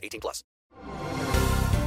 [0.00, 0.44] 18 plus.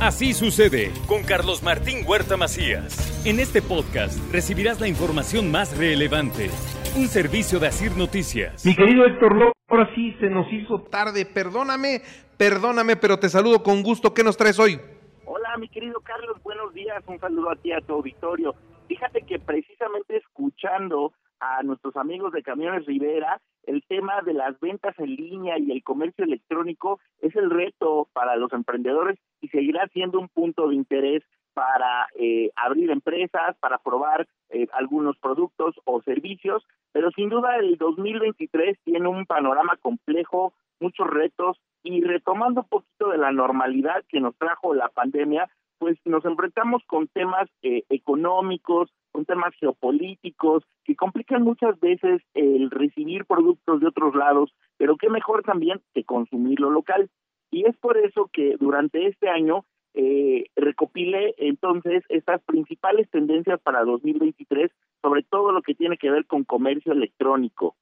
[0.03, 3.25] Así sucede con Carlos Martín Huerta Macías.
[3.25, 6.49] En este podcast recibirás la información más relevante.
[6.97, 8.65] Un servicio de Asir Noticias.
[8.65, 11.25] Mi querido Héctor López, ahora sí se nos hizo tarde.
[11.25, 12.01] Perdóname,
[12.37, 14.13] perdóname, pero te saludo con gusto.
[14.13, 14.77] ¿Qué nos traes hoy?
[15.25, 17.01] Hola, mi querido Carlos, buenos días.
[17.07, 18.55] Un saludo a ti, a tu auditorio.
[18.89, 24.97] Fíjate que precisamente escuchando a nuestros amigos de Camiones Rivera, el tema de las ventas
[24.99, 30.19] en línea y el comercio electrónico es el reto para los emprendedores y seguirá siendo
[30.19, 31.23] un punto de interés
[31.53, 37.77] para eh, abrir empresas, para probar eh, algunos productos o servicios, pero sin duda el
[37.77, 44.19] 2023 tiene un panorama complejo, muchos retos y retomando un poquito de la normalidad que
[44.19, 50.95] nos trajo la pandemia, pues nos enfrentamos con temas eh, económicos, con temas geopolíticos, que
[50.95, 56.59] complican muchas veces el recibir productos de otros lados, pero qué mejor también que consumir
[56.59, 57.09] lo local.
[57.51, 63.85] Y es por eso que durante este año eh, recopilé entonces estas principales tendencias para
[63.85, 64.71] 2023,
[65.03, 67.75] sobre todo lo que tiene que ver con comercio electrónico.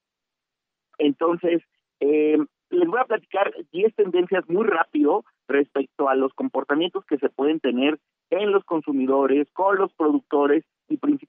[0.98, 1.64] Entonces,
[2.02, 2.38] eh,
[2.70, 7.60] les voy a platicar 10 tendencias muy rápido respecto a los comportamientos que se pueden
[7.62, 10.66] tener en los consumidores, con los productores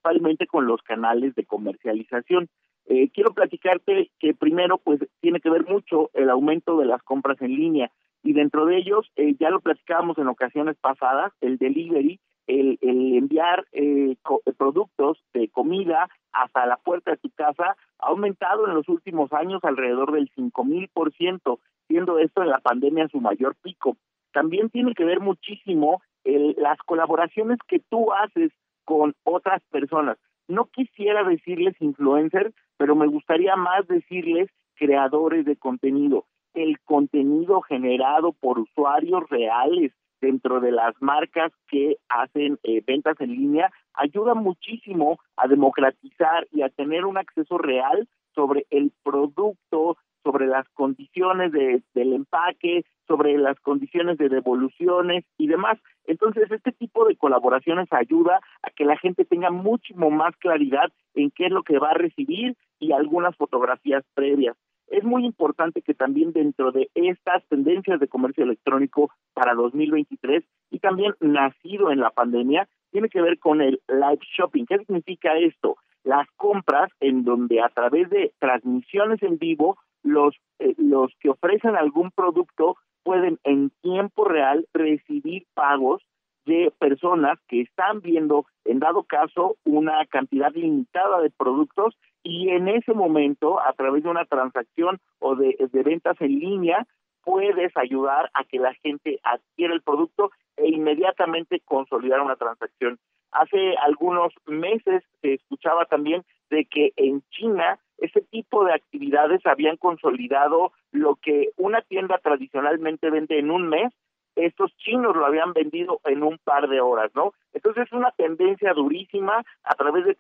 [0.03, 2.49] principalmente con los canales de comercialización.
[2.87, 7.41] Eh, quiero platicarte que primero pues tiene que ver mucho el aumento de las compras
[7.41, 7.91] en línea
[8.25, 13.67] y dentro de ellos eh, ya lo platicábamos en ocasiones pasadas, el delivery, el, enviar
[13.71, 14.17] eh,
[14.59, 19.63] productos de comida hasta la puerta de tu casa ha aumentado en los últimos años
[19.63, 23.97] alrededor del cinco mil por ciento, siendo esto en la pandemia su mayor pico.
[24.33, 28.51] También tiene que ver muchísimo el, las colaboraciones que tú haces
[28.85, 30.19] con otras personas.
[30.49, 36.27] No quisiera decirles influencers, pero me gustaría más decirles creadores de contenido.
[36.55, 43.33] El contenido generado por usuarios reales dentro de las marcas que hacen eh, ventas en
[43.33, 50.47] línea ayuda muchísimo a democratizar y a tener un acceso real sobre el producto, sobre
[50.47, 55.79] las condiciones de, del empaque, sobre las condiciones de devoluciones y demás.
[56.07, 61.31] Entonces, este tipo de colaboraciones ayuda a que la gente tenga mucho más claridad en
[61.31, 64.57] qué es lo que va a recibir y algunas fotografías previas
[64.93, 70.79] es muy importante que también dentro de estas tendencias de comercio electrónico para 2023 y
[70.81, 74.67] también nacido en la pandemia, tiene que ver con el live shopping.
[74.67, 75.77] ¿Qué significa esto?
[76.05, 81.77] Las compras en donde a través de transmisiones en vivo los eh, los que ofrecen
[81.77, 86.03] algún producto pueden en tiempo real recibir pagos
[86.45, 92.69] de personas que están viendo, en dado caso, una cantidad limitada de productos y en
[92.69, 96.87] ese momento, a través de una transacción o de, de ventas en línea,
[97.25, 102.99] puedes ayudar a que la gente adquiera el producto e inmediatamente consolidar una transacción.
[103.33, 109.77] Hace algunos meses se escuchaba también de que en China ese tipo de actividades habían
[109.77, 113.93] consolidado lo que una tienda tradicionalmente vende en un mes,
[114.37, 117.35] estos chinos lo habían vendido en un par de horas, ¿no?
[117.53, 120.17] Entonces es una tendencia durísima a través de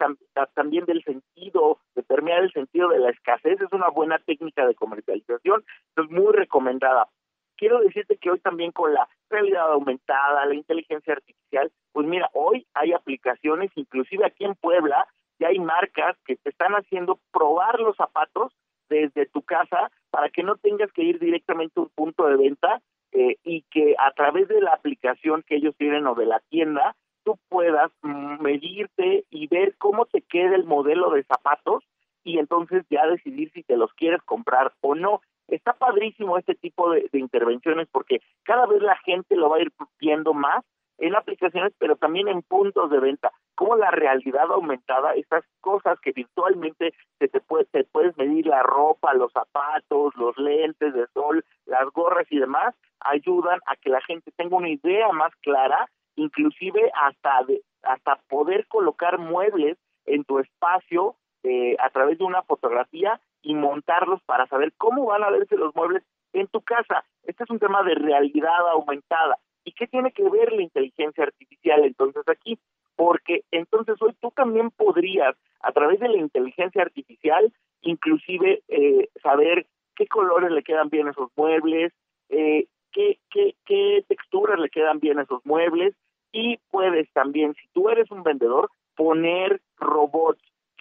[0.54, 4.74] también del sentido, de permear el sentido de la escasez, es una buena técnica de
[4.74, 5.64] comercialización,
[5.96, 7.08] es muy recomendada.
[7.56, 12.66] Quiero decirte que hoy también con la realidad aumentada, la inteligencia artificial, pues mira, hoy
[12.74, 15.06] hay aplicaciones, inclusive aquí en Puebla,
[15.38, 18.52] ya hay marcas que te están haciendo probar los zapatos
[18.88, 22.80] desde tu casa para que no tengas que ir directamente a un punto de venta
[23.12, 26.94] eh, y que a través de la aplicación que ellos tienen o de la tienda,
[27.24, 31.84] tú puedas medirte y ver cómo te queda el modelo de zapatos
[32.24, 35.20] y entonces ya decidir si te los quieres comprar o no.
[35.52, 39.60] Está padrísimo este tipo de, de intervenciones porque cada vez la gente lo va a
[39.60, 39.70] ir
[40.00, 40.64] viendo más
[40.98, 43.32] en aplicaciones, pero también en puntos de venta.
[43.54, 48.62] Como la realidad aumentada, estas cosas que virtualmente se te, puede, te puedes medir la
[48.62, 54.00] ropa, los zapatos, los lentes de sol, las gorras y demás, ayudan a que la
[54.02, 59.76] gente tenga una idea más clara, inclusive hasta de, hasta poder colocar muebles
[60.06, 65.24] en tu espacio eh, a través de una fotografía y montarlos para saber cómo van
[65.24, 66.02] a verse los muebles
[66.32, 67.04] en tu casa.
[67.24, 69.38] Este es un tema de realidad aumentada.
[69.64, 72.58] ¿Y qué tiene que ver la inteligencia artificial entonces aquí?
[72.96, 77.52] Porque entonces hoy tú también podrías, a través de la inteligencia artificial,
[77.82, 79.66] inclusive eh, saber
[79.96, 81.92] qué colores le quedan bien a esos muebles,
[82.28, 85.94] eh, qué, qué, qué texturas le quedan bien a esos muebles
[86.32, 89.60] y puedes también, si tú eres un vendedor, poner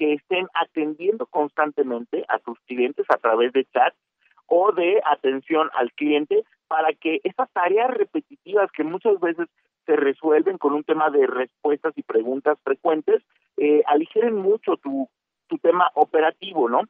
[0.01, 3.93] que estén atendiendo constantemente a tus clientes a través de chat
[4.47, 9.47] o de atención al cliente para que esas tareas repetitivas que muchas veces
[9.85, 13.21] se resuelven con un tema de respuestas y preguntas frecuentes,
[13.57, 15.07] eh, aligeren mucho tu,
[15.45, 16.81] tu tema operativo, ¿no?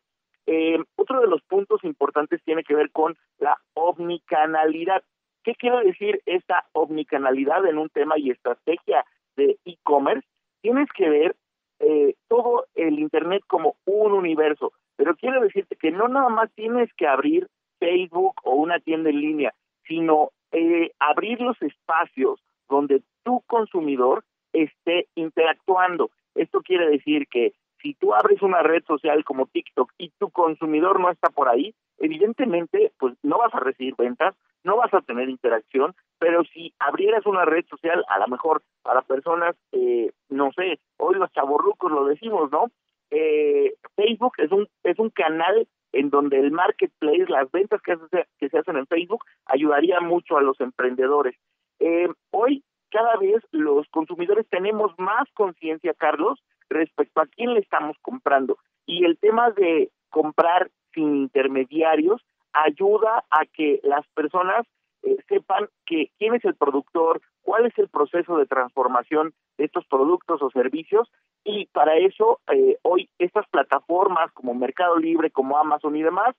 [0.46, 5.04] Eh, otro de los puntos importantes tiene que ver con la omnicanalidad.
[5.44, 9.04] ¿Qué quiere decir esta omnicanalidad en un tema y estrategia
[9.36, 10.26] de e-commerce?
[10.62, 11.36] Tienes que ver
[11.82, 14.74] eh, todo el Internet como un universo.
[14.96, 17.48] Pero quiero decirte que no nada más tienes que abrir
[17.80, 19.54] Facebook o una tienda en línea,
[19.88, 22.40] sino eh, abrir los espacios
[22.70, 24.24] donde tu consumidor
[24.54, 26.12] esté interactuando.
[26.36, 31.00] Esto quiere decir que si tú abres una red social como TikTok y tu consumidor
[31.00, 35.30] no está por ahí, evidentemente pues no vas a recibir ventas, no vas a tener
[35.30, 40.80] interacción, pero si abrieras una red social, a lo mejor para personas, eh, no sé,
[40.98, 42.68] hoy los chavorrucos lo decimos, ¿no?
[43.10, 48.26] Eh, Facebook es un es un canal en donde el marketplace, las ventas que, se,
[48.40, 51.36] que se hacen en Facebook, ayudaría mucho a los emprendedores.
[51.80, 57.98] Eh, hoy cada vez los consumidores tenemos más conciencia, Carlos, respecto a quién le estamos
[58.02, 58.58] comprando.
[58.86, 62.22] Y el tema de comprar sin intermediarios
[62.54, 64.66] ayuda a que las personas
[65.04, 69.86] eh, sepan que quién es el productor, cuál es el proceso de transformación de estos
[69.88, 71.12] productos o servicios
[71.44, 76.36] y para eso eh, hoy estas plataformas como Mercado Libre, como Amazon y demás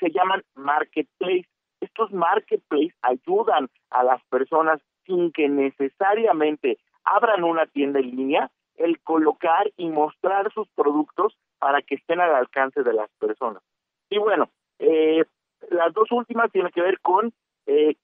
[0.00, 1.46] se llaman marketplace.
[1.80, 9.00] Estos marketplace ayudan a las personas sin que necesariamente abran una tienda en línea el
[9.00, 13.62] colocar y mostrar sus productos para que estén al alcance de las personas.
[14.10, 14.50] Y bueno,
[14.84, 15.24] eh,
[15.70, 17.32] las dos últimas tienen que ver con
[17.66, 17.96] eh,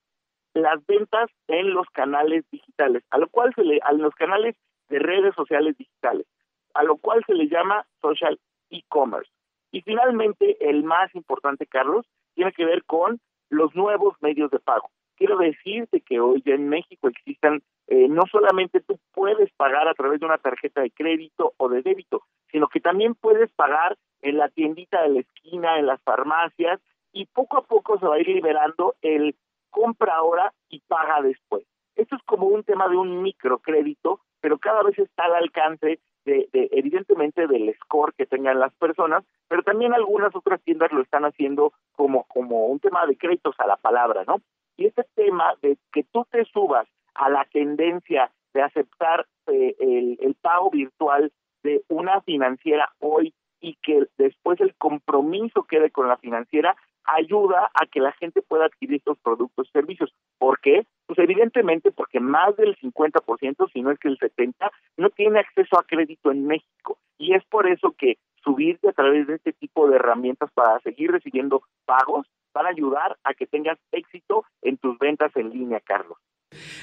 [0.55, 4.57] las ventas en los canales digitales, a lo cual se le, a los canales
[4.89, 6.27] de redes sociales digitales,
[6.75, 8.39] a lo cual se le llama social
[8.71, 9.31] e-commerce.
[9.73, 14.91] Y finalmente, el más importante, Carlos, tiene que ver con los nuevos medios de pago.
[15.21, 19.93] Quiero decirte que hoy ya en México existen, eh, no solamente tú puedes pagar a
[19.93, 24.39] través de una tarjeta de crédito o de débito, sino que también puedes pagar en
[24.39, 26.81] la tiendita de la esquina, en las farmacias,
[27.13, 29.37] y poco a poco se va a ir liberando el
[29.69, 31.65] compra ahora y paga después.
[31.97, 36.49] Esto es como un tema de un microcrédito, pero cada vez está al alcance de,
[36.51, 41.27] de, evidentemente del score que tengan las personas, pero también algunas otras tiendas lo están
[41.27, 44.41] haciendo como como un tema de créditos a la palabra, ¿no?
[44.81, 50.17] Y este tema de que tú te subas a la tendencia de aceptar eh, el,
[50.23, 51.31] el pago virtual
[51.63, 56.75] de una financiera hoy y que después el compromiso quede con la financiera,
[57.05, 60.15] ayuda a que la gente pueda adquirir estos productos y servicios.
[60.39, 60.87] ¿Por qué?
[61.07, 64.55] Pues evidentemente porque más del 50%, si no es que el 70%,
[64.97, 66.97] no tiene acceso a crédito en México.
[67.19, 71.11] Y es por eso que subirte a través de este tipo de herramientas para seguir
[71.11, 76.19] recibiendo pagos van a ayudar a que tengas éxito en tus ventas en línea, Carlos.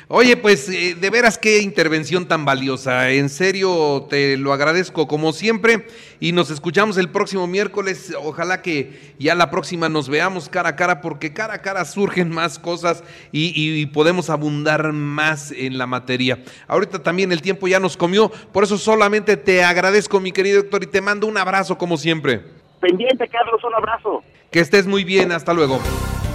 [0.08, 3.12] Oye, pues eh, de veras qué intervención tan valiosa.
[3.12, 5.86] En serio, te lo agradezco como siempre
[6.22, 8.16] y nos escuchamos el próximo miércoles.
[8.18, 12.30] Ojalá que ya la próxima nos veamos cara a cara porque cara a cara surgen
[12.30, 16.42] más cosas y, y podemos abundar más en la materia.
[16.70, 20.84] Ahorita también el tiempo ya nos comió, por eso solamente te agradezco mi querido doctor
[20.84, 22.57] y te mando un abrazo como siempre.
[22.80, 24.24] Pendiente, Carlos, un abrazo.
[24.52, 25.80] Que estés muy bien, hasta luego.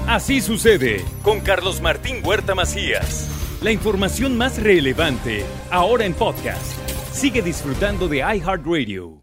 [0.07, 3.59] Así sucede con Carlos Martín Huerta Macías.
[3.63, 6.77] La información más relevante ahora en podcast.
[7.13, 9.22] Sigue disfrutando de iHeartRadio.